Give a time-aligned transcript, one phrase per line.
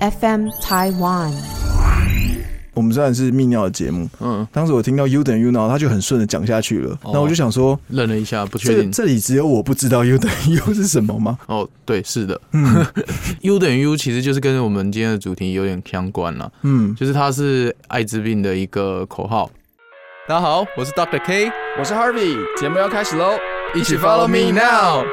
[0.00, 1.32] FM Taiwan。
[2.74, 8.92] 我们虽然是泌尿的节目，嗯，当时我听到 U 等于 U，然后他就很顺的讲下去了，哦那我就想说，愣了一下，不确定。
[8.92, 11.38] 这这里只有我不知道 U 等于 U 是什么吗？
[11.46, 12.84] 哦，对，是的嗯
[13.40, 19.50] ，U 等于 U 其实就是跟我们今天的主题有点相关了，嗯，就是它是艾滋病的一个口号。
[20.28, 23.30] 大家好，我是 Doctor K，我是 Harvey，节目要开始喽，
[23.74, 25.06] 一起 Follow me now。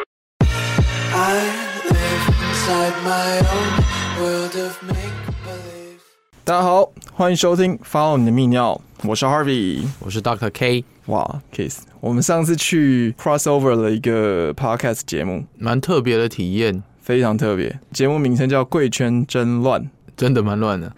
[1.16, 1.46] I
[1.86, 4.98] live inside my own world of make
[5.46, 5.98] believe.
[6.44, 9.88] 大家好，欢迎收听《Follow 你的泌尿》，我是 Harvey。
[10.00, 19.82] 我是 Doctor K，哇，Kiss，我们上次去 Crossover 了一个 Podcast 节目，蛮特别的体验，非常特别，节目名称叫《贵圈真乱》。
[20.16, 20.92] 真的蛮乱的。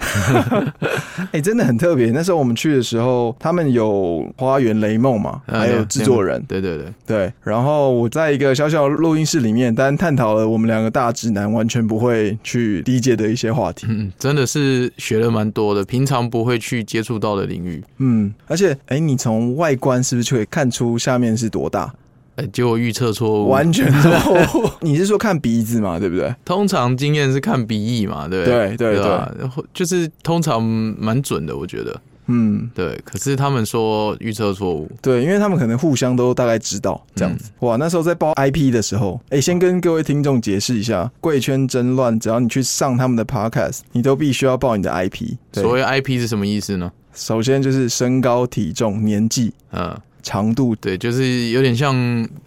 [1.32, 2.12] 哎、真的很特别。
[2.12, 7.34] 那时候我们去的时候，他们有花园雷梦嘛，嗯还有制作人，对对对，对。
[7.44, 13.88] 然后我在一个小小录音室里面，单探讨了我们两个大直男完全不会去理解的一些话题。
[13.90, 17.84] 嗯，真的是学了蛮多的，平常不会去接触到的领域。
[17.98, 21.94] 嗯，而且，哎、你从外观是不是就可以看出下面是多大？
[22.36, 23.50] 哎，结果预测错误。
[23.50, 24.70] 完全错误。
[24.82, 25.98] 你是说看鼻子嘛？
[26.00, 26.34] 对不对？
[26.44, 32.00] 通常经验是看鼻翼嘛，对不对对吧然后就是通常蛮准的，我觉得。
[32.28, 37.52] 嗯，对，可是他们说预测错误，对，因为他们可能互相都大概知道这样子。
[37.60, 45.36] 哇，那时候在报 IP 的时候，哎、先跟各位听众解释一下，贵圈真乱，只要你去上他们的 Podcast，你都必须要报你的 IP。
[45.54, 46.92] 所谓 IP 是什么意思呢？
[47.14, 49.96] 首先就是身高、体重、年纪、嗯，
[50.26, 50.76] 长度。
[50.76, 51.96] 对，就是有点像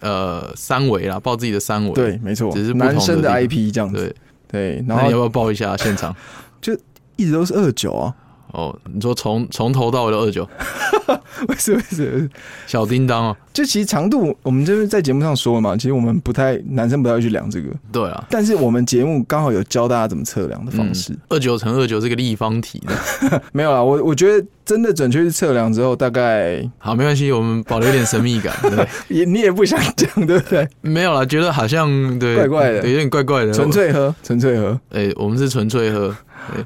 [0.01, 1.91] 呃三维啦，报自己的三维。
[1.93, 4.13] 对，没错只是，男生的 IP 这样子。
[4.51, 6.15] 对，对，然后你要不要报一下现场？
[6.61, 6.77] 就
[7.15, 8.13] 一直都是二九啊，
[8.51, 10.47] 哦，你说从从头到尾的二九
[11.47, 11.77] 为什么？
[11.77, 12.29] 为什么？
[12.65, 21.15] 小叮当哦，就其实长度，我们就是在节目上说了嘛，其实我们不太男生不太会去量这个，对啊，但是我们节目刚好有教大家怎么测量的方式。
[21.29, 23.41] 二九乘二九是个立方体的。
[23.53, 28.87] 没有啦，我我觉得真的准确去测量之后，大概好，没关系，我们保留一点神秘感， 对？
[29.09, 30.67] 也你也不想讲，对不对？
[30.81, 33.53] 没有啦，觉得好像对怪怪的，有点怪怪的。
[33.53, 34.79] 纯粹喝，纯粹喝。
[34.91, 36.15] 哎、我们是纯粹喝，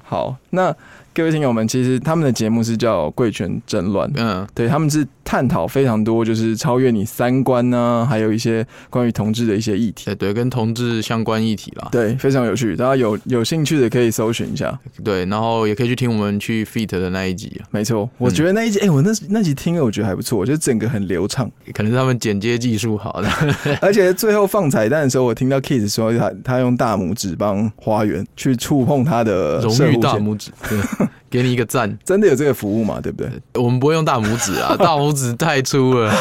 [0.03, 0.73] 好，那
[1.15, 10.05] 各位听友们，其实他们的节目是叫《贵圈争乱》，嗯，对他们是探讨非常多，就是超越你三观呢、还有一些关于同志的一些议题。
[10.05, 14.77] 对对，跟同志相关议题啦，对，非常有趣，大家有有兴趣的可以搜寻一下。
[15.03, 23.29] 对，然后也可以去听我们去 fit 的那一集啊，没错，我觉得那一集，哎、我那那集听了，我觉得还不错，我觉得整个很流畅， 可能是他们剪接技术好的，
[23.81, 30.79] 而且最后放彩蛋的时候，我听到 Kiss 说他他用大拇指帮花园去触碰他的荣誉大拇指，对，
[31.33, 31.97] 给你一个赞。
[32.05, 33.01] 真的有这个服务嘛？
[33.01, 33.29] 对不对？
[33.55, 36.13] 我们不会用大拇指啊， 大拇指太粗了。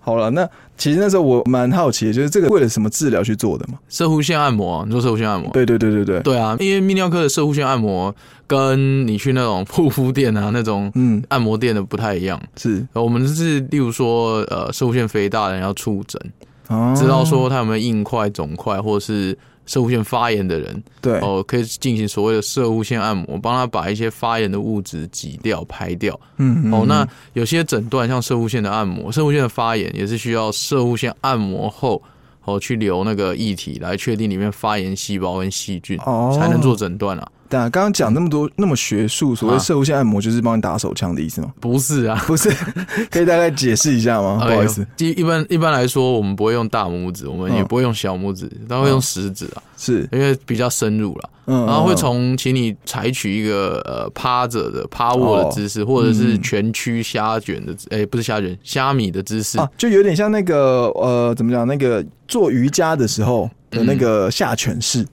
[0.00, 3.78] 好了，那其实那时候我蛮好奇的，就是这个为了什么治疗去做的嘛？
[3.88, 5.48] 射护线按摩啊，你说射护线按摩？
[5.52, 8.12] 对对对对对，对啊，因为泌尿科的射护线按摩
[8.48, 12.40] 跟你去那种护肤店啊那种嗯，按摩店的不太一样。
[12.56, 16.20] 是，我们是例如说，呃，射护线肥大的人要触诊，
[16.66, 26.18] 哦知道说他有没有硬块、肿块，或是射护线发炎的人，对，哦，可以进行所谓的射护线按摩，帮他把一些发炎的物质挤掉、排掉。
[26.36, 32.02] 嗯哦，那有些诊断像射护线的按摩，射护线的发炎也是需要射护线按摩后。
[32.46, 37.26] 哦，去留那个液体来确定里面发炎细胞跟细菌，哦才能做诊断啊。
[37.48, 41.52] 对啊，刚刚讲那么多那么学术，所谓啊射弧线按摩就是帮你打手枪的意思吗？
[41.60, 42.50] 不是啊，不是，
[43.10, 44.38] 可以大概解释一下吗？
[44.42, 51.30] 不好意思一一般一般来说，我们不会用大拇指，我们也嗯不会用小拇指，但会用食指啊，是，因为比较深入了。
[51.46, 59.58] 嗯，然后会嗯从请你采取一个呃趴着的趴卧的姿势，或者是全曲虾卷的，哎、不是虾卷，虾米的姿势。
[59.58, 61.66] 啊，就有点像那个呃，怎么讲？
[61.66, 65.06] 那个做瑜伽的时候的那个下犬式，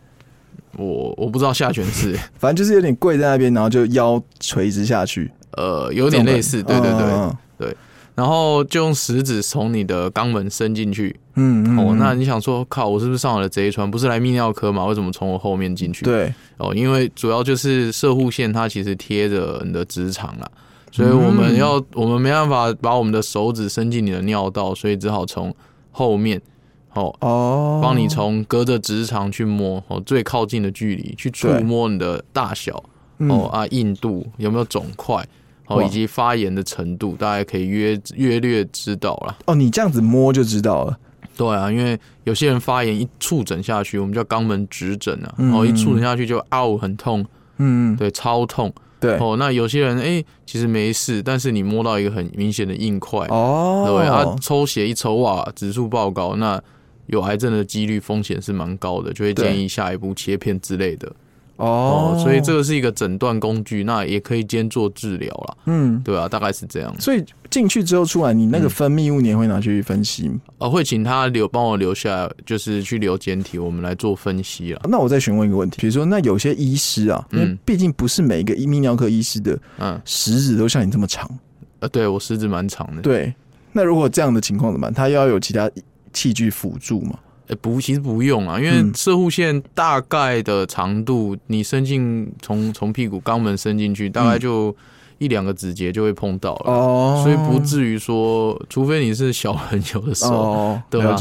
[0.82, 7.02] 我我不知道下犬式， 反正就是有点跪在那边，然后就腰垂直下去， 呃，有点类似，对对对。
[7.04, 7.36] 嗯
[8.14, 11.18] 然后就用食指从你的肛门伸进去。
[11.36, 13.90] 嗯嗯哦，嗯那你想说，靠，我是不是上了贼船？
[13.90, 14.86] 不是来泌尿科吗？
[14.86, 16.04] 为什么从我后面进去？
[16.04, 20.52] 对，哦，因为主要就是射护线，它其实贴着你的直肠啦，
[20.92, 25.56] 所以我们要、我们没办法把我们的手指伸进你的尿道，所以只好从
[25.90, 26.40] 后面
[26.94, 32.84] 哦，哦，帮你从隔着直肠去摸哦最靠近的距离去触摸你的大小
[33.20, 33.30] 嗯。
[33.30, 35.26] 哦啊硬度有没有肿块
[35.68, 39.38] 哦以及发炎的程度，大家可以约约略知道了。
[39.46, 40.98] 哦，你这样子摸就知道了，
[41.38, 47.26] 对啊，因为有些人发炎一触诊下去，我们叫肛门直诊啊，嗯哦一触诊下去就嗷很痛，
[47.58, 48.74] 嗯，对，超痛。
[49.00, 56.62] 对，哦，那有些人哎、其实没事，但是你摸到一个很明显的硬块，哦，对，啊，抽血一抽啊，指数爆高，那
[57.08, 61.12] 有癌症的几率风险是蛮高的，就会建议下一步切片之类的。
[61.58, 66.96] 哦所以这个是一个诊断工具，那也可以兼做治疗啦，嗯，对啊，大概是这样。
[67.00, 70.40] 所以进去之后出来，你那个分泌物你也会拿去分析吗？
[70.58, 74.82] 呃，会请他留帮我留下，就是去留简体，我们来做分析啊。
[74.90, 81.30] 那我再询问一个问题，比如说，那有些医师啊，因为嗯毕竟不是每一个泌尿科医师的嗯，食指都像你这么长，
[81.82, 83.32] 呃，对我食指蛮长的，对。
[83.74, 84.94] 那如果这样的情况怎么办？
[84.94, 85.70] 他要有其他
[86.14, 87.18] 器具辅助嘛？
[87.48, 88.94] 欸不，其实不用啊，因为嗯。
[88.96, 94.74] 射护线大概的长度，你伸进从从屁股肛门伸进去，大概就
[95.18, 101.16] 一两个指节就会碰到了，所以不至于说，除非你是小朋友的手，哦，对吧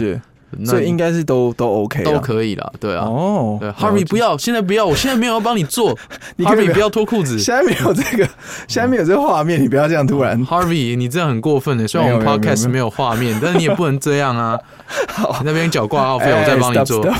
[0.64, 3.04] 所以应该是都都 OK 啊都可以了，对啊。
[3.04, 3.56] 哦。
[3.60, 5.96] 对，Harvey 不要，现在不要，我现在没有要帮你做
[6.36, 8.28] 你可以不，Harvey 要不要脱裤子 现在没有这个，
[8.68, 10.44] 现在没有这个画面，你不要这样突然。
[10.46, 14.58] ，Harvey 你这样很过分的，虽然我们 Podcast 没有画面，但是你也不能这样啊，
[15.08, 17.02] 好那边缴挂号费，我再帮你做。
[17.04, 17.18] 哎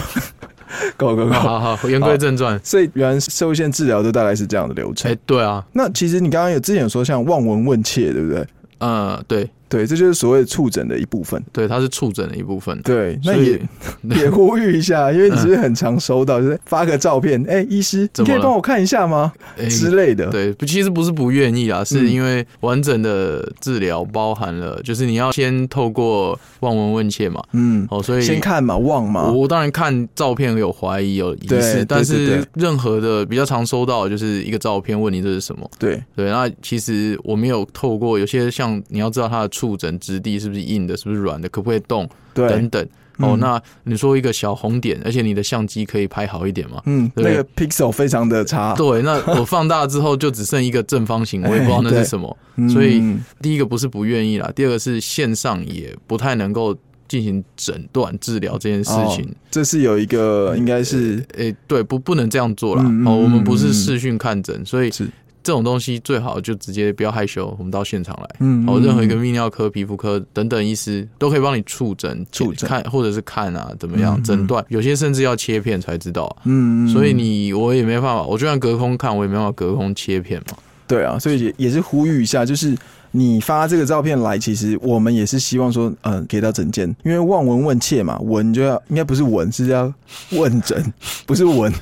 [0.97, 1.33] 够够够。
[1.33, 5.11] 好好好，言归正传，所以原来射线治疗都大概是这样的流程。
[5.11, 8.47] 哎，对啊，那其实你刚刚有之前有说像望闻问切，对不对？
[8.79, 11.43] 嗯，对对，这就是所谓的触诊的一部分。
[11.53, 12.79] 对，它是触诊的一部分。
[12.83, 13.59] 对，那也
[14.21, 19.33] 也呼吁一下，因为你是很常收到，就是发个照片，哎、医师，怎么了你可以帮我看一下吗？
[19.57, 20.27] 哎之类的。
[20.31, 42.83] 对，不，其实不是不愿意啊，是嗯因为完整的治疗包含了，就是你要先透过望闻问切嘛，嗯，哦，所以先看嘛，望嘛，我当然看照片有怀疑有疑对对似，但是任何的比较常收到的就是一个照片问你这是什么，对，对，那其实我没有透过有些像你要知道它的触诊质地是不是硬的，是不是软的，可不可以动对等，等。
[43.19, 46.81] 哦，嗯那你说一个小红点，而且你的相机可以拍好一点吗？
[46.87, 52.35] 嗯，对那个 pixel 非常的差，对，那我放大之后就只剩一个正方形， 我也不知道那是什么。
[52.57, 53.03] 嗯所以
[53.43, 56.75] 第一个不是不愿意啦，第二个是线上也不太能够
[57.09, 59.23] 进行诊断治疗这件事情。
[59.27, 62.83] 哦这是有一个应该是诶、对，不不能这样做啦。
[63.05, 65.07] 哦，我们不是视讯看诊，所以是
[65.43, 68.37] 这种东西最好就直接不要害羞，我们到现场来。
[68.41, 74.65] 嗯哦，任何一个嗯泌尿科、皮肤科等等医师都可以帮你触诊、触诊看或者是看啊，怎么嗯样诊断？
[74.69, 76.37] 有些甚至要切片才知道啊。
[76.45, 80.57] 嗯，嗯所以你我也没办法，我就算隔空看，我也没办法隔空切片嘛。
[80.87, 82.77] 对啊，所以也也是呼吁一下，就是
[83.13, 89.93] 你发这个照片来，其实我们也是希望说，嗯、给到诊间，因为望闻问切嘛，闻就要应该不是闻，是要
[90.33, 90.93] 问诊，
[91.27, 91.73] 不是闻，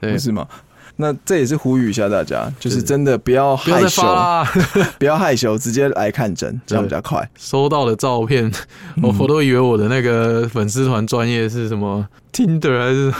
[0.00, 0.46] 对 不是吗？
[0.96, 4.02] 那这也是呼吁一下大家，就是是真的不要害羞！
[4.98, 7.28] 不要害羞，直接来看诊，这样比较快。
[7.36, 8.50] 收到的照片，
[9.02, 13.12] 我嗯我都以为我的那个粉丝团专业是什么 Tinder 还是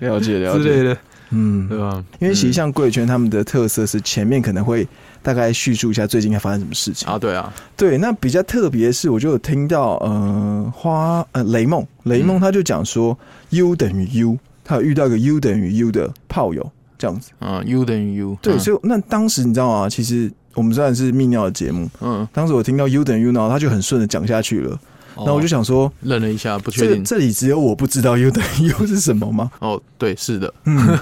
[0.00, 0.98] 了解 了解，之类的，
[1.30, 2.04] 嗯，对吧？
[2.18, 4.86] 因为其实像贵圈他们的特色是前面可能会
[5.22, 7.08] 大概叙述一下最近还发生什么事情。
[7.08, 13.18] 啊，对啊，对，那比较特别的是，我就有听到呃花呃雷梦雷梦他就讲说、
[13.48, 16.70] U 等于 U，他有遇到一个 U 等于 U 的炮友
[17.04, 17.32] 这样子。
[17.38, 19.88] 啊，U 等于 U，对，嗯所以那当时你知道吗？
[19.90, 24.70] 其实我们虽然是泌尿的节目，嗯，当时我听到 U 等于 U，然后他就很顺的讲下去了。
[25.16, 27.04] 然那我就想说，愣了一下，不确定。
[27.04, 29.50] 这这里只有我不知道 U 等于 U 是什么吗？
[29.60, 30.98] 哦，对，是的嗯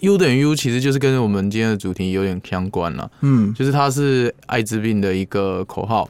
[0.00, 6.08] ，U 等于 U 其实就是跟我们今天的主题有点相关了，嗯，就是它是艾滋病的一个口号，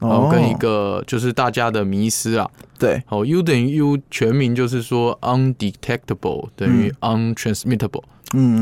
[0.00, 2.50] 然后跟一个就是大家的迷失啊。
[2.80, 8.08] 对，好，U 等于 U 全名就是说 undetectable 等于 untransmittable，、嗯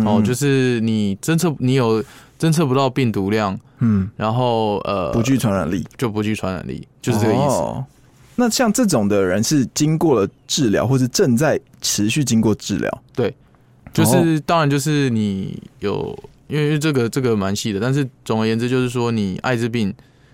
[0.05, 2.03] 哦，就是你侦测你有
[2.39, 4.09] 侦测不到病毒量，嗯。
[4.17, 7.43] 然后呃不具传染力，就不具传染力，就是这个意思。
[7.43, 7.85] 哦。
[8.37, 13.03] 那像这种的人是经过了治疗，或是正在持续经过治疗。
[13.15, 13.35] 对
[13.95, 16.17] 就是当然就是你有，
[16.49, 19.89] 因为这个这个蛮细的，但是总而言之就是说你艾滋病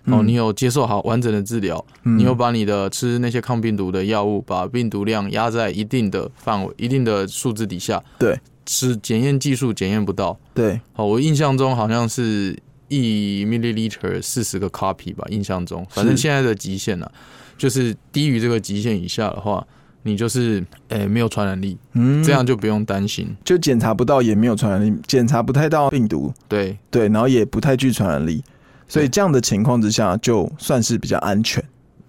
[0.06, 0.26] 哦，嗯。
[0.26, 2.18] 你有接受好完整的治疗，嗯。
[2.18, 10.38] 你有把你的吃那些抗病毒的药物，把病毒量压在一定的范围、一定的数字底下，对，是检验技术检验不到。
[10.54, 17.10] 对，好，我印象中好像是一 milliliter 四十个 copy 吧，印象中，反正现在的极限呢、
[17.56, 19.66] 就是低于这个极限以下的话，
[20.02, 23.34] 你就是诶、没有传染力，嗯这样就不用担心。
[23.44, 28.42] 就检查不到，也没有传染力，检查不太到病毒，对，对，然后也不太具传染力，
[28.88, 31.62] 所以这样的情况之下，就算是比较安全，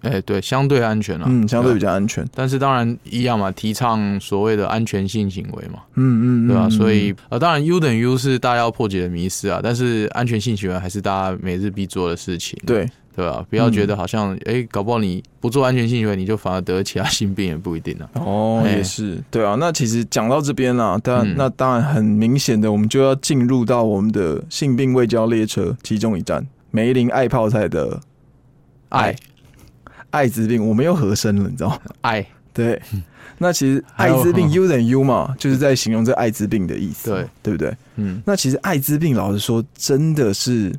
[0.03, 1.25] 哎、对，相对安全了。
[1.27, 1.93] 嗯，相对比较。
[1.93, 18.09] 安全，但是当然一样嘛，提倡所谓的安全性行为嘛，嗯嗯，对吧、嗯所以呃，当然 U 等于 U 是大家要破解的迷思啊，但是安全性行为还是大家每日必做的事情，对，对吧、不要觉得好像哎、搞不好你不做安全性行为，你就反而得其他性病也不一定啊。
[18.15, 19.55] 哦，哎也是，对啊。
[19.59, 27.99] 那其实讲到这边啦，当然、嗯那当然很明显的，我们就要进入到我们的性病未交列车其中一站——梅林爱泡菜的
[28.89, 29.15] 爱
[30.13, 31.79] 艾滋病，我们又合身了，你知道吗？
[32.01, 32.79] 艾对，
[33.39, 37.75] 那其实 艾滋病 U 等于 U 嘛，就是在形容这艾滋病的意思嘛，对对不对？
[37.95, 40.71] 嗯，那其实艾滋病，老实说，真的是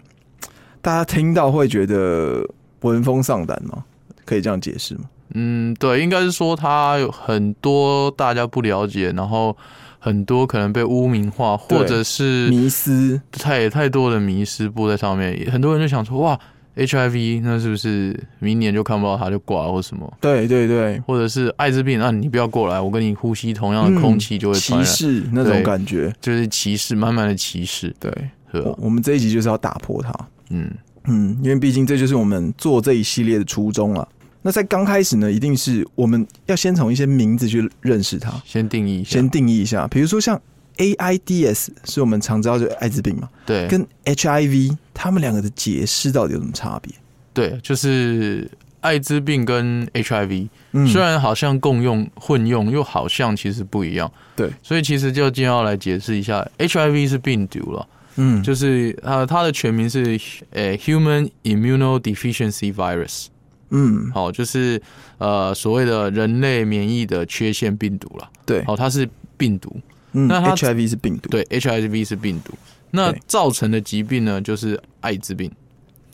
[0.81, 2.49] 大家听到会觉得
[2.83, 3.85] 闻风丧胆吗？
[4.25, 5.01] 可以这样解释吗？
[5.35, 9.57] 嗯，对，应该是说它有很多大家不了解，然后
[9.99, 16.39] 很多可能被污名化，或者是迷失，太太多的迷失布在上面，很多人就想说，哇
[16.77, 20.13] ，HIV 那是不是明年就看不到它就挂或什么？
[20.21, 26.13] 对对对，或者是艾滋病，那、你不要过来，我跟你呼吸同样的空气就会传歧染，视那种感觉。
[26.21, 28.11] 就是歧视，慢慢的歧视，对，
[28.53, 28.79] 是吧我？
[28.83, 30.13] 我们这一集就是要打破它。
[30.51, 30.71] 嗯，
[31.05, 34.07] 嗯，因为毕竟这就是我们做这一系列的初衷了。
[34.43, 39.89] 那在刚开始呢，一定是我们要先从一些名字去认识它，先定义一下，先定义一下。
[39.89, 40.39] 比如说像
[40.77, 46.93] AIDS 是我们常知道就是艾滋病嘛，对，跟 HIV 他们两个的解释到底有什么差别？
[47.33, 48.51] 对，就是
[48.81, 50.87] 艾滋病跟 HIV，、嗯。
[50.87, 54.11] 虽然好像共用混用，又好像其实不一样。
[54.37, 58.43] 对，所以其实就今天要来解释一下，HIV 是病毒了，嗯。
[58.43, 63.27] 就是呃它的全名是呃 Human Immunodeficiency Virus，
[63.71, 64.11] 嗯。
[64.13, 64.81] 好、就是
[65.19, 68.29] 呃所谓的人类免疫的缺陷病毒了。
[68.45, 69.75] 对，好、它是病毒，
[70.15, 72.55] 嗯那它，HIV 是病毒，对，HIV 是病毒，
[72.93, 75.51] 那造成的疾病呢就是艾滋病。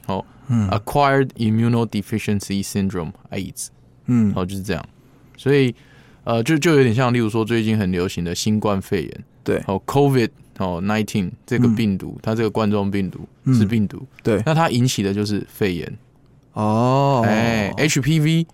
[0.04, 0.68] 好、嗯。
[0.70, 3.68] Acquired Immunodeficiency Syndrome（AIDS）。
[4.06, 4.32] 嗯。
[4.34, 4.84] 好，就是这样。
[5.36, 5.74] 所以
[6.24, 9.62] 呃，就就有点像，例如说最近很流行的新冠肺炎，对。
[9.66, 13.54] 哦，COVID 哦，nineteen 这个嗯病毒，它这个冠状病毒嗯。
[13.54, 14.42] 是病毒，对。
[14.46, 15.98] 那它引起的就是肺炎。
[16.54, 18.46] 哦，哎、h p v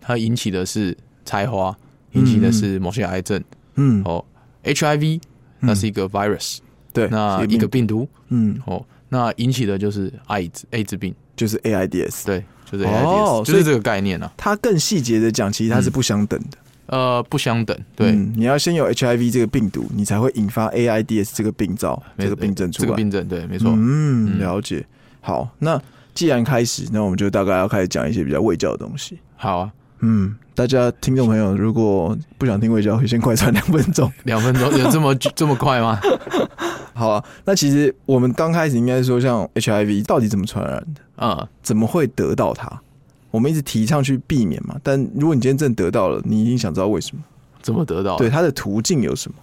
[0.00, 1.76] 它引起的是菜花，
[2.12, 3.42] 引起的是某些癌症。
[3.74, 4.02] 嗯。
[4.04, 4.24] 哦
[4.64, 5.20] ，HIV
[5.60, 6.58] 那是一个 virus，、
[6.92, 14.32] 对，那是一个病毒嗯哦，那引起的就是艾滋艾滋病，就是 AIDS，对，就是哦 AIDS，、就是这个概念啊。
[14.36, 16.58] 它更细节的讲，其实它是嗯不相等的。
[16.86, 22.86] 呃，不相等，对，嗯你要先有 HIV 这个病毒，你才会引发 AIDS 这个病灶、没这个病症出来。
[22.86, 23.70] 这个病症，对，没错。
[23.70, 24.84] 嗯，嗯了解。
[25.22, 25.80] 好，那
[26.12, 29.18] 既然开始，那我们就大概要开始讲一些比较卫教的东西。
[29.34, 29.72] 好啊，
[30.06, 34.12] 嗯，大家听众朋友，如果不想听卫教，可以先快转两分钟。
[34.24, 35.98] 两分钟有这么 这么快吗？
[36.92, 42.70] 好啊，那其实我们刚开始应该说，像 HIV 到底怎么传染的，嗯，怎么会得到它？
[43.30, 47.22] 我们一直提倡去避免嘛，但如果你今天真的得到了，你一定想知道为什么？
[47.62, 48.18] 怎么得到？
[48.18, 49.38] 对，，它的途径有什么？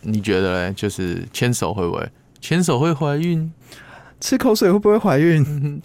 [0.00, 0.72] 你觉得呢？
[0.72, 2.08] 就是牵手会不会？
[2.40, 3.52] 牵手会怀孕？
[4.18, 5.82] 吃口水会不会怀孕？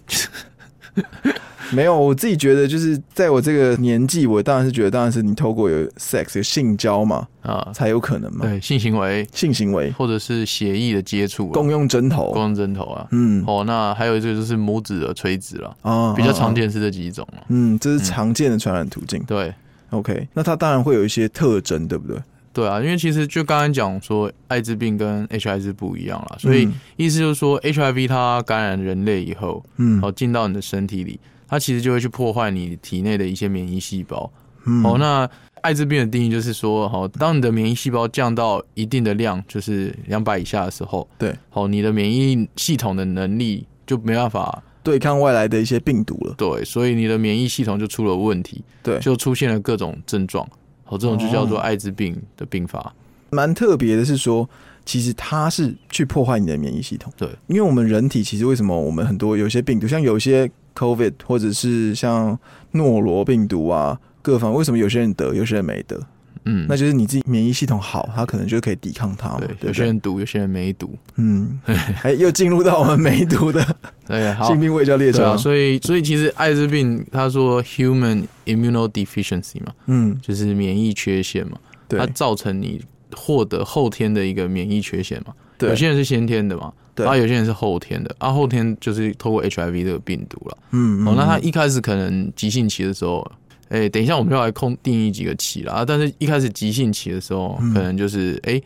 [1.76, 8.46] 没有，我自己觉得就是在我这个年纪，我当然是觉得，当然是你透过有 sex 有性交嘛，啊，才有可能嘛。
[8.46, 13.08] 对，性行为性行为、或者是血液的接触啊，共用针头，共用针头啊。
[13.10, 16.52] 嗯哦，那还有一个就是拇指的垂直了，啊比较常。
[16.52, 17.42] 见是这几种了。
[17.48, 19.18] 嗯，这是常见的传染途径。
[19.24, 19.50] 对
[19.88, 22.20] OK，那它当然会有一些特征，对不对？
[22.52, 31.18] 对啊，因为其实就刚刚讲说，艾滋病跟 HIV 是不一样啦，所以嗯意思就是说，HIV 它感染人类以后，嗯哦，进到你的身体里，
[31.52, 34.32] 它其实就会去破坏你体内的一些免疫细胞。
[34.64, 35.28] 嗯哦，那
[35.60, 46.34] 艾滋病的定义就是说，好，当你的免疫细胞降到一定的量，就是两百以下的时候，对，好，你的免疫系统的能力就没办法对抗外来的一些病毒了。
[46.38, 50.48] 对，所以你的免疫系统就出了问题，对，就出现了各种症状。
[50.84, 52.94] 好，这种就叫做哦艾滋病的病发。
[53.28, 54.48] 蛮特别的是说，
[54.86, 57.12] 其实它是去破坏你的免疫系统。
[57.14, 62.38] 对，因为我们人体其实为什么我们很多有些病毒，像有些 COVID 或者是像
[62.72, 66.00] 诺罗病毒啊，各方为什么有些人得，有些人没得？
[66.44, 69.40] 嗯，那就是你自己免疫系统好，它可能就可以抵抗它嘛。
[69.40, 69.72] 对，有？
[69.72, 70.92] 些人毒，有些人没毒。
[71.14, 71.60] 嗯，
[72.02, 73.64] 哎，又进入到我们没毒的
[74.08, 75.36] 对，好性，病卫教列车。
[75.36, 85.32] 所以所以其实艾滋病，他说 human immunodeficiency 嘛，嗯，就是免疫缺陷嘛，对它造成你获得后天的一个免疫缺陷嘛。
[85.56, 90.58] 对有些人是先天的嘛，对然后有些人是后天的，啊，后天就是透过 HIV 这个病毒了。
[90.72, 93.30] 嗯，哦，那他嗯一开始可能急性期的时候，
[93.68, 98.60] 哎、等一下我们要来空定义几个期啦，啊但是一开始急性期的时候，嗯可能就是哎、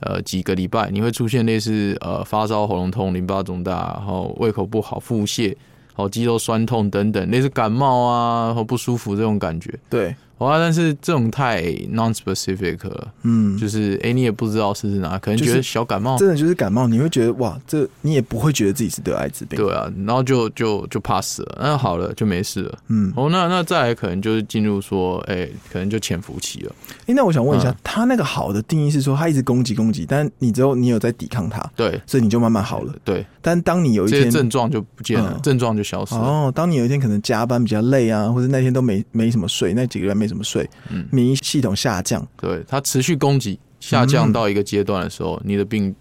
[0.00, 5.54] 呃几个礼拜你会出现类似呃发烧、喉咙痛、淋巴肿大，然后胃口不好、腹泻。
[5.96, 19.58] 哦，肌肉酸痛等等，类似感冒啊或不舒服这种感觉，对，好啊，但是这种太 non-specific 了，嗯，就是哎、诶你也不知道是是哪，可能觉得小感冒，真的就是感冒，你会觉得哇，这你也不会觉得自己是得艾滋病。
[19.58, 22.78] 对啊，然后就就就 pass 了，那好了就没事了。
[22.86, 26.72] 嗯，哦，那那再来可能就是进入说，哎、可能就潜伏期了。
[27.06, 32.94] 哎、那我想问一下，嗯他那个好的定义是说，他一直攻击攻击，但你之后你有在抵抗他，对所以你就慢慢好了。
[33.02, 36.20] 对，但当你有一天，症状就不见了，嗯症状就消失了。
[36.20, 45.94] 哦，当你有一天可能加班比较累啊，或者那天都没没什么睡，那几个月没没怎么睡，嗯免疫系统下降对，它持续攻击下降到一个阶段的时候，你的病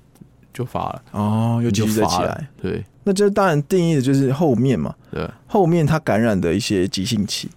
[0.54, 2.48] 就发了，哦，又你就继续起来。。
[2.62, 7.50] 对那这当然定义的就是后面嘛，对，后面它感染的一些急性期，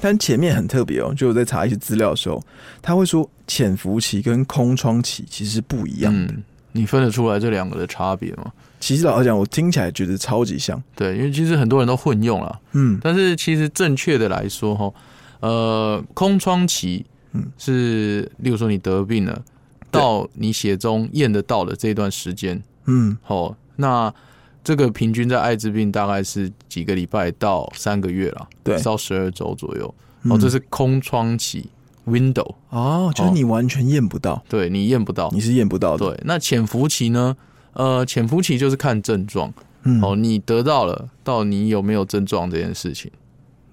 [0.00, 2.42] 但前面很特别哦，就我在查一些资料的时候，
[2.82, 6.32] 他会说潜伏期跟空窗期其实是不一样的。
[6.32, 8.50] 嗯，你分得出来这两个的差别吗？
[8.80, 10.82] 其实老实讲，我听起来觉得超级像。
[10.96, 14.90] 对，因为其实很多人都混用了，嗯但是其实正确的来说，哈，
[15.40, 17.46] 呃，空窗期，嗯。
[17.58, 19.42] 是例如说你得病了，
[19.90, 23.16] 到你血中验得到的这段时间，嗯。
[23.26, 24.12] 哦，那
[24.62, 28.80] 这个平均在艾滋病大概是几个礼拜到三个月了，对。
[28.82, 29.94] 到十二周左右。
[30.22, 30.32] 嗯。
[30.32, 31.68] 哦，这是空窗期
[32.06, 35.30] window，哦，就是你完全验不到，对你验不到。
[35.32, 35.40] 你。
[35.40, 36.06] 是验不到的。
[36.06, 37.36] 对，那潜伏期呢？
[37.72, 39.52] 呃，潜伏期就是看症状。
[39.84, 40.02] 嗯。
[40.02, 43.10] 哦，你得到了到你有没有症状这件事情。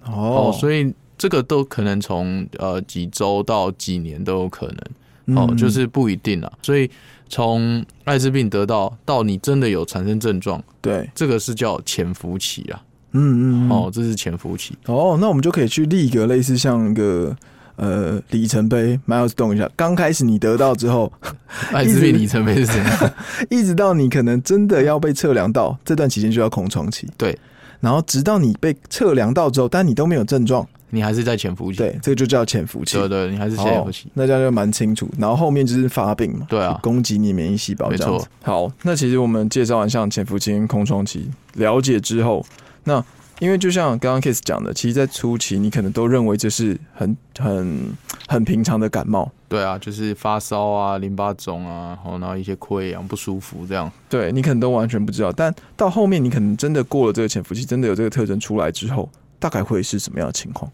[0.06, 0.48] 哦。
[0.48, 6.50] 哦，所以这个都可能从呃几周到几年都有可能哦，嗯就是不一定啦。
[6.62, 6.88] 所以
[7.28, 12.80] 从艾滋病得到到你真的有产生症状，对，这个是叫潜伏期啊。
[13.12, 14.74] 嗯嗯嗯哦，这是潜伏期。
[14.86, 17.34] 哦，那我们就可以去立一个类似像一个
[17.76, 19.68] 呃里程碑 milestone 一下。
[19.74, 21.10] 刚开始你得到之后，
[21.72, 23.14] 艾滋病里程碑是怎样？
[23.50, 27.08] 一直到你可能真的要被测量到这段期间就要空窗期。
[27.16, 27.36] 对，
[27.80, 31.78] 然后直到你被测量到之后，但你都没有症状，你还是在潜伏期。
[31.78, 32.96] 对，这个就叫潜伏期。
[32.96, 34.10] 对对，你还是潜伏期哦。
[34.14, 35.08] 那这样就蛮清楚。
[35.18, 38.28] 然后后面就是发病嘛，对啊攻击你免疫细胞，没错这样子。
[38.42, 42.44] 好，那其实我们介绍完像潜伏期跟空窗期，了解之后，
[42.84, 43.04] 那
[43.40, 47.94] 因为就像刚刚 Kiss 讲的，其实，在初期你可能都认为这是很很
[48.26, 53.88] 很平常的感冒，对啊，就是发烧啊、淋巴肿啊，然后一些溃疡不舒服这样。
[54.08, 55.30] 对你可能都完全不知道。
[55.30, 60.68] 但到后面你可能真的过了这个潜伏期，真的有这个特征出来之后，大概会是什么样的情况？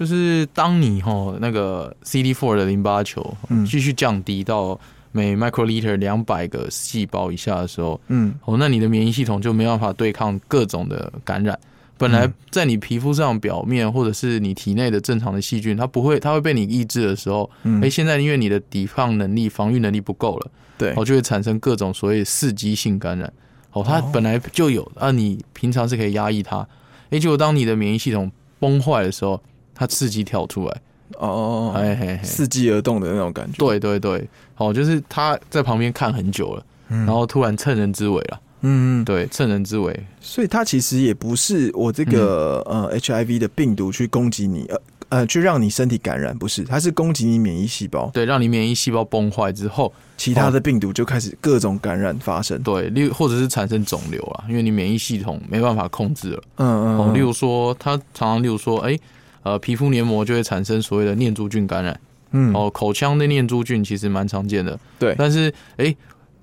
[0.00, 3.66] 就是当你吼那个 CD4 的淋巴球嗯。
[3.66, 4.80] 继续降低到
[5.12, 8.34] 每 microliter 两百个细胞以下的时候，嗯。
[8.46, 11.58] 哦，那你的免疫系统就没办法对抗各种的感染。
[11.98, 12.32] 本来嗯。
[12.50, 17.84] 在你皮肤上表面或者是你体内的正常的细菌，它不会，它会被你抑制的时候，嗯。
[17.84, 20.94] 哎、现在因为你的抵抗能力、防御能力不够了，对。
[20.96, 23.30] 哦，就会产生各种所谓刺激性感染。
[23.72, 24.10] 哦，它哦。
[24.10, 26.66] 本来就有，啊，你平常是可以压抑它，
[27.10, 29.38] 哎、结果当你的免疫系统崩坏的时候，
[29.80, 30.80] 它刺激跳出来，
[31.16, 33.56] 哦哦哦，哎嘿嘿，伺机而动的那种感觉。
[33.56, 42.84] 对对对，哦，就是他在旁边看很久了，嗯，然后突然趁人之危了，嗯嗯，对，趁人之危，所以它其实也不是我这个、嗯。
[42.88, 44.76] 呃 HIV 的病毒去攻击你，呃
[45.08, 52.62] 呃，去让你身体感染，不是，它是攻击你免疫细胞，对，让你免疫细胞崩坏之后，其他的病毒就开始各种感染发生。
[52.62, 56.42] 对，例如或者是产生肿瘤啊，因为你免疫系统没办法控制了。
[56.56, 58.96] 嗯嗯哦，嗯，例如说，它常常例如说，哎、
[59.42, 62.00] 呃，皮肤黏膜就会产生所谓的念珠菌感染。
[62.32, 62.52] 嗯。
[62.54, 65.96] 哦，口腔的念珠菌其实蛮常见的，对，但是哎、诶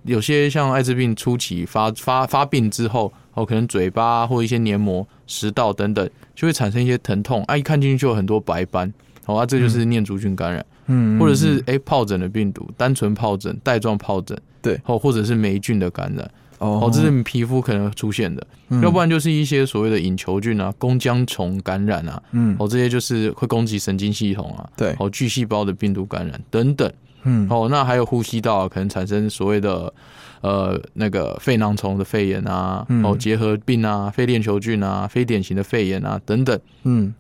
[0.03, 8.93] 有些像艾滋病初期发发发病之后，哦，可能嘴巴或一些黏膜、食道等等，就会产生一些疼痛，啊，一看进去就有很多白斑，
[9.25, 14.79] 哦，啊，这就是念珠菌感染，嗯或者是哎、诶疱疹的病毒，单纯疱疹、带状疱疹，对。
[14.85, 26.91] 哦，或者是霉菌的感染，哦哦，这是你皮肤可能出现的，嗯要不然就是一些所谓的隐球菌啊、弓浆虫感染啊，嗯哦，这些就是会攻击神经系统啊，对哦，巨细胞的病毒感染等等。
[27.23, 29.93] 嗯哦，那还有呼吸道、啊、可能产生所谓的
[30.41, 36.57] 呃那个肺囊虫的肺炎啊，嗯哦结核病啊、非链球菌啊、非典型的肺炎啊等等。
[36.83, 37.13] 嗯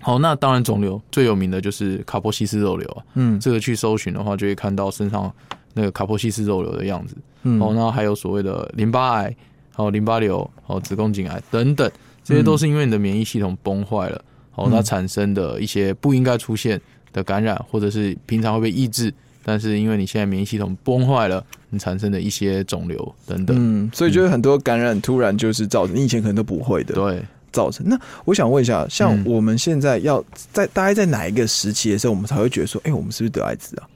[0.00, 5.32] 好、那当然肿瘤最有名的就是卡波西斯肉瘤啊，嗯这个去搜寻的话，就会看到身上
[5.72, 7.16] 那个卡波西斯肉瘤的样子。
[7.44, 9.34] 嗯哦，那还有所谓的淋巴癌、
[9.76, 11.90] 哦淋巴瘤、哦子宫颈癌等等，
[12.24, 16.80] 这些都是因为你的免疫系统崩坏了，哦嗯它产生的一些不应该出现
[17.12, 19.12] 的感染，或者是平常会被抑制，
[19.44, 23.56] 但是因为你现在免疫系统崩坏了，你产生的一些肿瘤等等。
[23.58, 27.86] 嗯，所以就是很多感染突然就是造成，你以前可能都不会的对，造成。
[27.88, 33.88] 那我想问一下，像嗯我们现在要在大概在哪一个时期的时候，我们才会觉得说，哎、我们是不是得艾滋啊？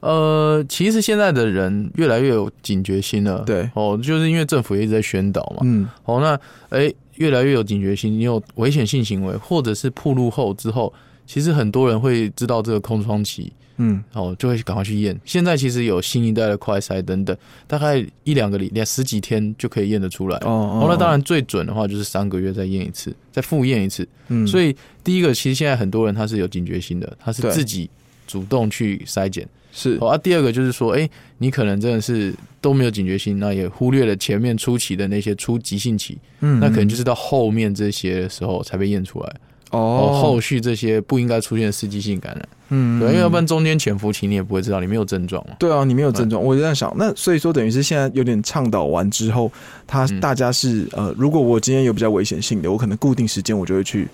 [0.00, 3.42] 呃，其实现在的人越来越有警觉心了。
[3.46, 5.62] 对哦，就是因为政府也一直在宣导嘛。
[5.62, 6.40] 嗯哦，那
[6.76, 10.92] 哎、越来越有警觉心，你有危险性行为，或者是暴露后之后，
[11.26, 15.18] 其实很多人会知道这个空窗期，嗯哦，就会赶快去验。
[15.26, 17.36] 现在其实有新一代的快筛等等，
[17.66, 20.38] 大概一两个礼，连十几天就可以验得出来。
[20.38, 24.08] 哦哦，那当然最准的话就是三个月再验一次，再复验一次。
[24.28, 27.90] 嗯所以第一个，其实现在很多人他是有警觉心的，他是自己
[28.26, 29.46] 主动去筛检。
[29.72, 39.36] 是哦，啊，第二个就是说，哎、你可能真的是都没有警觉性，那也忽略了前面初期的那些初急性期，嗯那可能就是到后面这些的时候才被验出来。
[39.70, 45.54] 哦，后续这些不应该出现的刺激性感染，嗯对，因为要不然中间潜伏期你也不会知道你没有症状嘛。
[45.60, 49.48] 对啊，你没有症状，我就在想，那所以说等于是现在有点倡导完之后，
[49.86, 54.08] 他嗯大家是呃，如果我今天有比较危险性的，我可能固定时间我就会去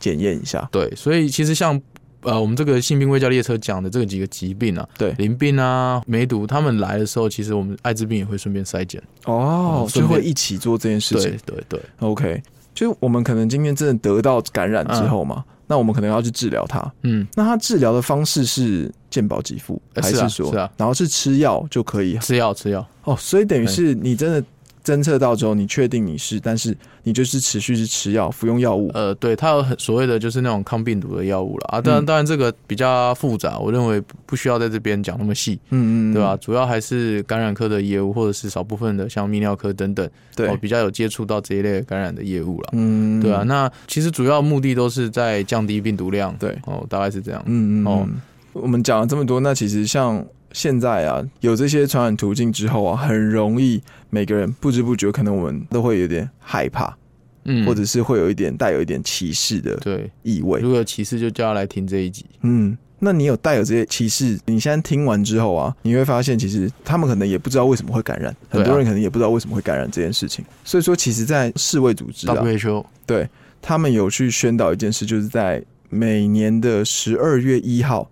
[0.00, 0.68] 检验一下。
[0.72, 1.80] 对，所以其实像
[2.26, 9.02] 呃我们这个性病卫教列车讲的这个几个疾病啊，对淋病啊、梅毒，他们来的时候，其实我们艾滋病也会顺便筛检。
[9.24, 11.56] 哦，就会一起做这件事情对。
[11.56, 12.42] 对对，OK，
[12.74, 16.92] 就是我们可能今天真的得到感染之后嘛，那我们可能要去治疗它。
[17.02, 22.18] 嗯，那它治疗的方式是健保给付，还是说，是啊然后是吃药就可以？
[22.18, 24.42] 吃药吃药，哦，所以等于是你真的
[24.86, 28.88] 侦测到之后，你确定你是，但是你就是持续是吃药，服用药物。
[28.94, 31.80] 呃，对，它有很所谓的就是那种抗病毒的药物了啊。
[31.80, 36.36] 当然，嗯当然这个比较复杂，我认为不需要在这边讲那么细，嗯嗯，对吧？？
[36.36, 42.68] 主要还是感染科的业务，或者是少部分的像泌尿科等等，对哦，，比较有接触到这一类感染的业务了。
[42.74, 47.42] 嗯，对啊，那其实主要目的都是在降低病毒量，对哦，大概是这样。
[47.46, 48.06] 嗯嗯哦
[48.52, 53.82] 哦，我们讲了这么多，那其实像现在啊，有这些传染途径之后啊，很容易
[54.16, 56.96] 每个人不知不觉，可能我们都会有点害怕，
[57.44, 60.70] 嗯，或者是会有一点带有一点歧视的对，意味如。
[60.70, 62.24] 果有歧视就叫他来听这一集。
[62.40, 64.40] 嗯，那你有带有这些歧视？
[64.46, 70.42] 你现在听完之后啊，你会发现其实他们可能也不知道为什么会感染，啊很多人可能也不知道为什么会感染这件事情。
[70.64, 73.28] 所以说，其实，在世卫组织啊，WHO 对
[73.60, 78.10] 他们有去宣导一件事，就是在每年的十二月一号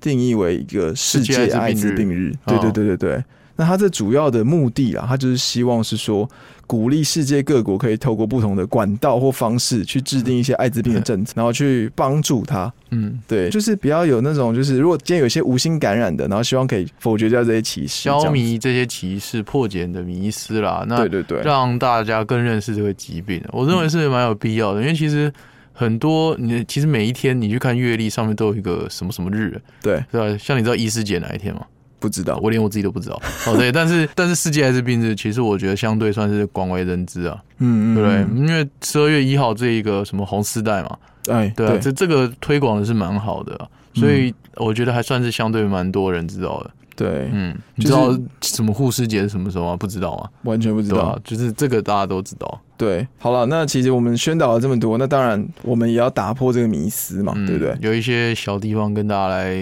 [0.00, 2.32] 定义为一个世界艾滋病日。
[2.46, 3.24] 对对哦对对对。
[3.60, 6.26] 那它这主要的目的啊，它就是希望是说，
[6.66, 12.72] 鼓励世界各国可以透过不同的管道或方式去制定一些艾滋病的政策，然后去帮助它。
[12.88, 20.82] 嗯，对，就是不要有那种，就是如果今天有些无心感染的，然后希望可以否决掉这些歧视，消弭这些歧视，破解你的迷思啦。
[20.88, 25.30] 那对对对，让大家更认识这个疾病，我认为是蛮有必要的，因为其实
[25.74, 30.38] 很多你其实每一天你去看月历上面都有一个什么什么日，对，对吧？
[30.40, 31.60] 像你知道医师节哪一天吗？
[32.00, 33.20] 不知道，我连我自己都不知道。
[33.46, 38.16] 哦，对，但是但是世界艾滋病日，其实我觉得相对算是广为人知啊，嗯对不对？
[38.18, 46.70] 嗯，因为十二月一号这一个什么红丝带嘛，哎，对啊，这这个推广的是蛮好的啊、所以我觉得还算是相对蛮多人知道的。
[46.96, 49.76] 对，嗯，你知道什么护士节是什么时候吗？
[49.76, 50.28] 不知道啊？
[50.42, 51.18] 完全不知道啊。？
[51.24, 52.60] 就是这个大家都知道。
[52.76, 57.74] 对，好了，那其实我们宣导了这么多，那当然我们也要打破这个迷思嘛，嗯，对不对？
[57.80, 59.56] 有一些小地方跟大家来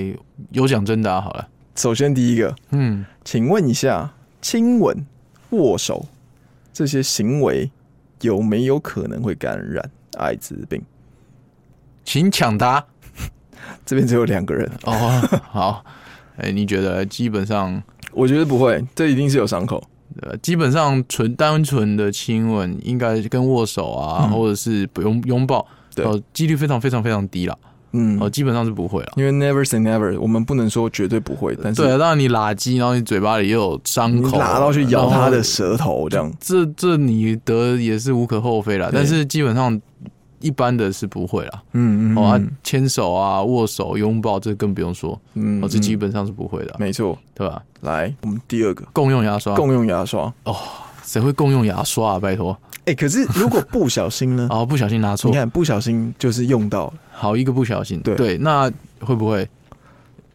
[0.51, 1.47] 有奖征答好了。
[1.79, 4.13] 首先第一个，嗯，请问一下，
[4.43, 5.07] 亲吻、
[5.51, 6.07] 握手
[6.73, 7.71] 这些行为
[8.21, 9.89] 有没有可能会感染
[10.19, 10.83] 艾滋病？
[12.05, 12.85] 请抢答
[13.87, 14.93] 这边只有两个人，哦。
[15.45, 15.85] 好，
[16.37, 17.81] 哎、你觉得基本上
[18.13, 19.81] 我觉得不会，这一定是有伤口。
[20.23, 25.65] 呃，基本上纯单纯的亲吻，应该跟握手啊，嗯或者是拥拥抱，
[25.95, 27.57] 呃，几率非常非常非常低啦。
[27.99, 29.13] 嗯哦、，基本上是不会了。
[29.17, 38.91] 因为 never say never，我们不能说绝对不会，但是对啊，当然你拉鸡，然后你嘴巴里又有伤口，拉到去咬他的舌头，这样这这你得也是无可厚非啦。
[38.93, 39.81] 但是基本上
[40.41, 41.63] 一般的是不会啦。
[41.73, 47.19] 嗯嗯哦，啊，牵手啊、握手、拥抱，这更不用说，嗯哦，这基嗯本上是不会的啊，没错。
[47.35, 47.63] 对吧？
[47.83, 50.33] 来，我们第二个共用牙刷，共用牙刷。
[51.09, 52.21] 谁会共用牙刷啊？
[52.21, 54.47] 拜托，哎、可是如果不小心呢？
[54.53, 59.49] 哦，不小心拿错你，看不小心就是用到了，好一个不小心，对那会不会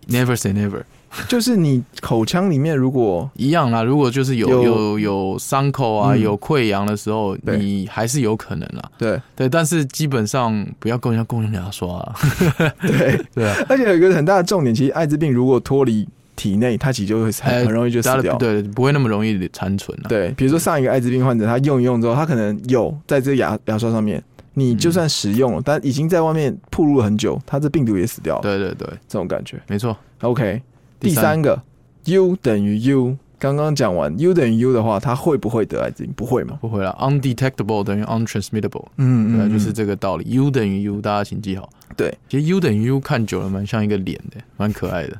[0.07, 0.81] never say never
[1.27, 3.83] 就是你口腔里面如果一样啦？
[3.83, 8.81] 如果就是有有有有伤口啊，嗯有溃疡的时候，你还是有可能啦。
[8.97, 12.15] 对对，但是基本上不要共用共用牙刷啊。
[12.81, 18.37] 对， 对啊，而且有一个很大的重点，其实艾滋病如果脱离体内，它其实就会很容易就死掉。
[18.37, 20.07] 对，不会那么容易残存啊。
[20.07, 29.61] 对，比如说上一个艾滋病患者，他用一用之后，他可能有在这个牙牙刷上面，你就算使用了，但已经在外面暴露了很久，他这病毒也死掉了，对对对，这种感觉。
[29.67, 29.95] 没错。
[30.21, 30.61] OK，
[30.99, 31.61] 第三个
[32.05, 36.13] U 等于 U，刚刚讲完 U 等于 U 的话，他会不会得艾滋病？
[36.13, 36.57] 不会嘛？
[36.61, 40.25] 不会啦，undetectable 等于 untransmittable，嗯对啊，就是这个道理。
[40.31, 41.69] U 等于 U，大家请记好。
[41.95, 45.19] 对，其实 U 等于 U 看久了蛮像一个脸的，蛮可爱的，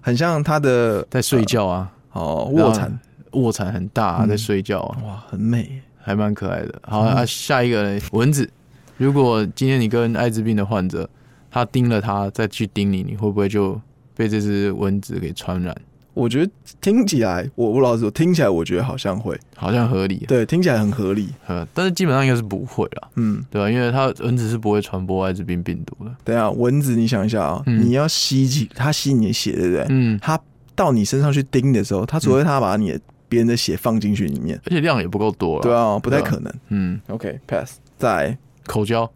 [0.00, 2.98] 很像他的在睡觉啊，哦卧蚕，
[3.32, 5.82] 卧蚕很大、在睡觉啊，哇，很美。
[6.04, 6.74] 还蛮可爱的。
[6.82, 8.50] 好啊，下一个呢蚊子。
[8.96, 11.08] 如果今天你跟艾滋病的患者，
[11.48, 13.80] 他叮了他，再去叮你，你会不会就
[14.16, 15.72] 被这只蚊子给传染？
[16.14, 21.30] 我觉得听起来，我我老实说，听起来我觉得好像会，好像合理，对，听起来很合理。
[21.46, 26.14] 呃，但是基本上应该是不会啦，嗯，对吧、因为它蚊子是不会传播艾滋病病毒的。
[26.24, 29.86] 等一下蚊子，你想一下啊，嗯你要吸进它吸你的血，对不对？
[29.88, 30.38] 嗯，它
[30.74, 35.62] 到你身上去叮的时候，它除非它把你的别人的血放进去里面，而且量也不够多了。
[35.62, 36.52] 对啊，不太对啊可能。
[36.68, 37.78] 嗯，OK，pass。
[37.96, 39.10] 在口交，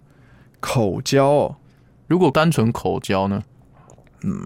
[0.61, 1.57] 口交哦，
[2.07, 3.43] 如果单纯口交呢？
[4.23, 4.41] 嗯，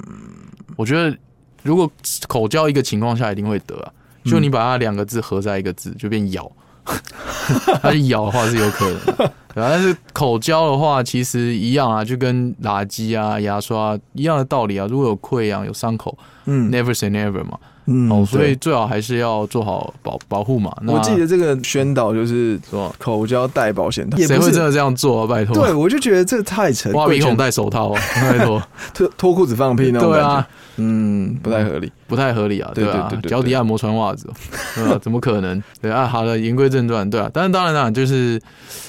[0.76, 1.16] 我觉得
[1.62, 1.90] 如果
[2.28, 3.92] 口交一个情况下一定会得啊，
[4.24, 6.50] 就你把它两个字合在一个字就变咬，
[7.82, 14.86] 它是咬的话是有可能的， 但是口交的话其实一样啊，就跟垃圾啊、牙刷、一样的道理啊。
[14.88, 17.58] 如果有溃疡、有伤口嗯，never say never 嘛。
[17.90, 20.74] 嗯哦，所以最好还是要做好保保护嘛。
[20.82, 22.94] 那我记得这个宣导就是说？
[22.98, 25.26] 口交戴保险套，谁会真的这样做啊？
[25.26, 28.62] 拜托，对，我就觉得这太扯，挖鼻孔戴手套啊， 拜托，
[28.94, 31.90] 脱脱裤子放屁那种，对啊，嗯，不太合理。
[32.06, 34.34] 不太合理啊，对啊脚底按摩穿袜子哦，
[34.74, 34.98] 对吧？
[35.00, 35.62] 怎么可能？
[35.80, 38.40] 对啊，好了，言归正传，对啊，但是当然啦，就是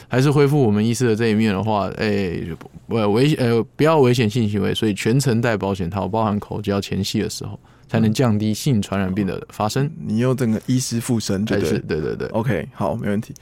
[0.08, 2.40] 还是恢复我们医师的这一面的话，哎，
[2.88, 7.60] 呃危呃不要危险性行为，所以全程戴保险套，包含口交前戏的时候，
[7.92, 9.92] 才能降低性传染病的发生。
[10.06, 13.34] 你又整个医师附身，对对对对对，？OK，好，没问题。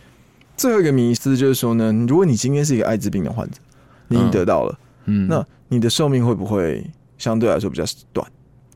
[0.57, 3.59] 最后一个迷思就是说呢，如果你今天是一个艾滋病的患者，
[4.07, 6.83] 你已经嗯得到了，嗯，那你的寿命会不会
[7.19, 8.27] 相对来说比较短？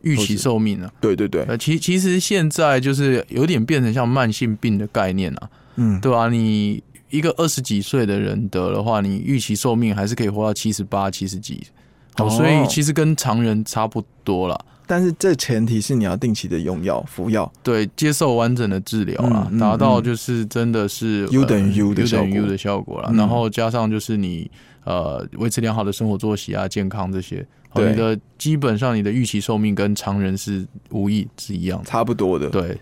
[0.04, 0.88] 预期寿命呢？
[1.02, 11.66] 对对对，呃，其其实现在就是有点变成像慢性病的概念啊，嗯，对吧、你一个二十几岁的人得的话，你预期寿命还是可以活到七十八、七十几，
[12.16, 14.60] 好，哦所以其实跟常人差不多啦。
[14.86, 23.10] 但是这前提是你要定期的用药服药，对，接受完整的治疗啦，嗯嗯达到就是真的是 U 等于 U 的 U 等于效 U 的效果啦。
[23.12, 24.50] 嗯然后加上就是你
[24.84, 31.86] 呃维持良好的生活作息啊、健康这些，你的基本上你的预期寿命跟常人是无异是一样的。
[31.86, 32.50] 差不多的。
[32.50, 32.78] 对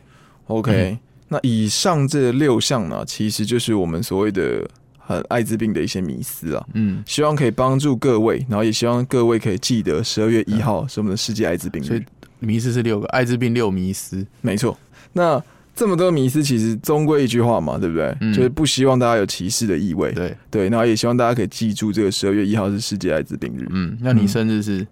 [0.48, 0.98] ，OK，、
[1.30, 4.68] 那以上这六项呢，其实就是我们所谓的
[5.06, 6.66] 很艾滋病的一些迷思啊。
[6.74, 12.06] 嗯，希望可以帮助各位，然后也希望各位可以记得十二月一号是我们的世界艾滋病日所以日。
[12.40, 14.26] 迷思是六个，艾滋病六迷思。
[14.42, 14.78] 没错，
[15.14, 15.42] 那
[15.76, 18.16] 这么多迷思，其实终归一句话嘛，对不对？
[18.20, 20.12] 嗯就是不希望大家有歧视的意味。
[20.12, 24.86] 对，对，然后也希望大家可以记住，这个十二月一号是世界艾滋病日，嗯，那你生日是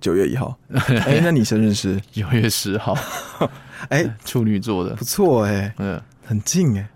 [0.00, 0.56] 九月一号。
[0.70, 2.00] 哎、那你生日是？
[2.12, 2.96] 九月十号，
[3.90, 6.88] 哎、处女座的不，错哎、嗯，很近哎、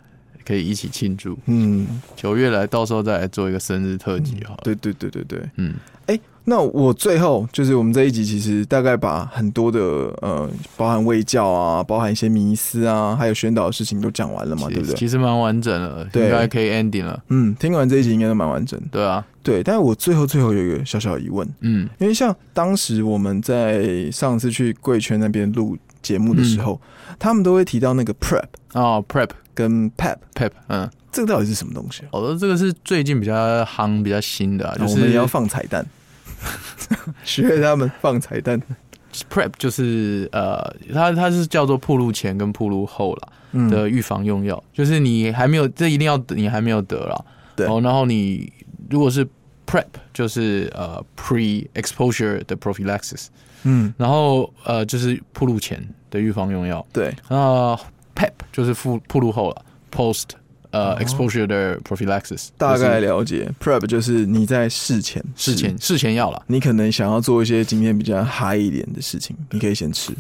[0.47, 1.37] 可以一起庆祝。
[1.47, 4.61] 嗯，九月来，到时候再来做一个生日特辑好了。
[4.63, 5.41] 对对对对对。
[5.57, 5.75] 嗯，
[6.07, 9.81] 哎、那我最后就是我们这一集其实大概把很多的
[10.23, 14.95] 呃，包含卫教啊，包含一些迷思啊，还有宣导的事情都讲完了嘛，对不对？
[14.95, 17.21] 其实蛮完整了，对应该可以 ending 了。
[17.29, 18.87] 嗯，听完这一集应该都蛮完整的。
[18.93, 25.77] 对啊，对，但是我最后最后有一个小小疑问，嗯因为像当时我们在上次去贵圈那边录
[26.07, 26.81] 节目的时候，
[27.19, 29.31] 他们都会提到那个 prep 哦，prep。
[29.57, 32.09] 跟 pep，pep，嗯，这个到底是什么东西啊？
[32.13, 35.87] 好的，这个是最近比较夯、比较新的啊，就是然后我们也要放彩蛋，
[37.25, 38.61] 学他们放彩蛋。
[39.31, 47.25] prep，就是呃，它它是叫做铺路前跟铺路后啦嗯，的预防用药，就是你还没有，这一定要你还没有得啦。
[47.57, 47.67] 对。
[47.67, 48.53] 哦，然后你
[48.91, 49.27] 如果是
[49.67, 53.27] prep，就是呃 pre exposure 的 prophylaxis，
[53.65, 56.85] 嗯，然后呃就是铺路前的预防用药。
[56.93, 57.79] 对，那
[58.15, 60.29] PEP 就是铺铺路后了，post
[60.71, 60.99] 呃、哦。
[61.01, 63.51] exposure 的 prophylaxis，大概了解。
[63.63, 66.43] prep 就是你在事前事前事前要了。
[66.47, 70.13] 你可能想要做一些今天比较嗨一点的事情， 你可以先吃。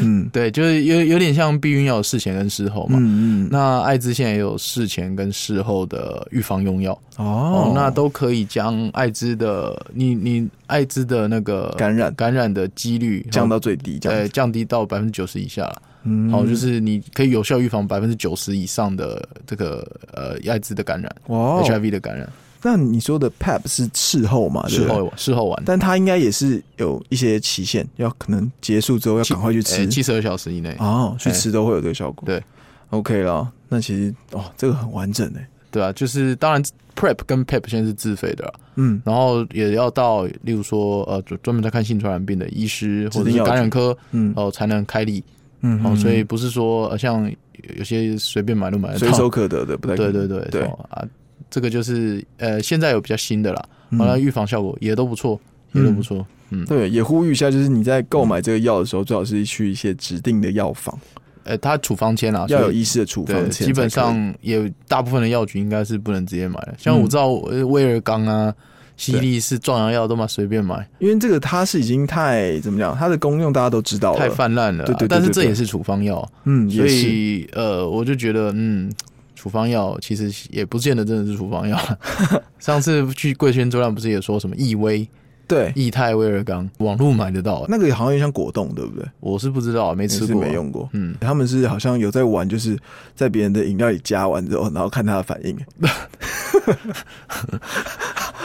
[0.00, 0.28] 嗯。
[0.32, 2.98] 对，就是有有点像避孕药事前跟事后嘛。
[3.00, 6.92] 嗯嗯，那艾滋现在也有事前跟事后的预防用药。
[7.16, 7.24] 哦。
[7.24, 12.12] 哦，那都可以将艾滋的你你艾滋的那个感染。
[12.14, 13.98] 感染的几率降到最低
[14.32, 15.82] 降低到百分之九十以下了。
[16.04, 22.28] 嗯哦，就是你可以有效预防百分之九十以上的这个呃艾滋的感染哇哦，HIV 的感染，
[22.62, 24.66] 那你说的 PEP 是事后嘛？
[24.68, 29.86] 事，后事后完，但它应该也是有一些期限，要可能结束之后要赶快去吃。
[29.88, 30.76] 七十二小时以内。
[30.78, 32.24] 哦，去哎吃都会有这个效果。
[32.26, 32.42] 对
[32.90, 33.50] ，OK 了。
[33.68, 35.46] 那其实哦，这个很完整诶。
[35.70, 36.62] 对啊，就是当然
[36.94, 45.24] PrEP 跟 PEP 现在是自费的啦，嗯，然后也要到例如说呃专专门在看性传染病的医师或者是感染科嗯哦、才能开立
[45.62, 47.30] 嗯哦，所以不是说呃像
[47.76, 50.62] 有些随便买都买得到，随手可得的，不太对对对对。
[50.64, 51.02] 哦啊，
[51.50, 53.98] 这个就是呃现在有比较新的啦，嗯。
[53.98, 55.40] 完了预防效果也都不错，
[55.72, 60.98] 也都不错，嗯，对，也呼吁一下，就是你在购买这个药的时候，最好是去一些指定的药房，
[61.44, 63.66] 呃，它处方签啊，要有医师的处方，签。
[63.66, 68.52] 基本，上也大部分的药局应该是不能直接买的，像我知道呃威尔刚啊、
[68.96, 74.86] 西力是壮阳药都嘛随便买，因为这个它是已经太怎么讲，它的功用大家都知道了，太泛滥了啊。
[74.86, 76.86] 对对但是这也是处方药，嗯，所。
[76.86, 78.92] 以呃，我就觉得嗯。
[79.34, 81.76] 处方药其实也不见得真的是处方药。
[82.60, 85.04] 上次去贵圈周亮不是也说什么益威、
[85.48, 87.64] 对，益泰、威尔刚，网络买得到？
[87.68, 89.04] 那个好像有点像果冻，对不对？
[89.18, 90.88] 我是不知道，没吃过，没用过。
[90.92, 92.78] 嗯，他们是好像有在玩，就是
[93.16, 95.58] 在别人的饮料里加完之后，然后看他的反应。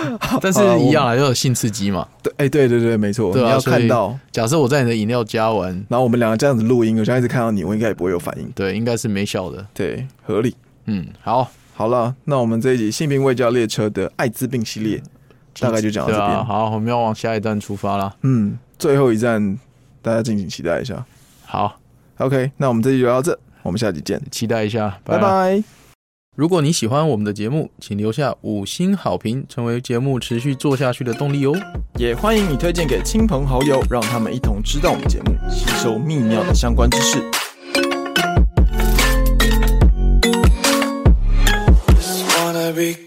[0.42, 2.08] 但是一样啊，要有性刺激嘛。
[2.22, 8.50] 对，哎、对对对，没错，你要看到，假设我在你的饮料加完，然后我们两个这样子录音，我现在一直看到你，我应该也不会有反应。
[8.56, 9.66] 对，应该是没效的。
[9.74, 10.56] 对，合理。
[10.86, 15.02] 嗯，好，好了，那我们这一集性病未教列车的艾滋病系列，
[15.60, 16.38] 大概就讲到对这边。
[16.38, 18.16] 啊，好，我们要往下一站出发了。
[18.22, 19.58] 嗯，最后一站，
[20.02, 21.04] 大家敬请期待一下。
[21.46, 21.80] 好
[22.18, 25.77] ，OK，那我们这集就到这，我们下集见，期待一下，拜啦拜。
[26.38, 31.54] 如果你喜欢我们的节目，请留下五星好评，成为节目持续做下去的动力哦。
[31.98, 37.24] 也欢迎你推荐给亲朋好友，让他们一同知道我们节目，吸收秘妙的相关知识。
[42.76, 43.07] Be